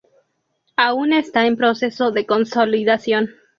[0.77, 3.29] Aún está en proceso de consolidación.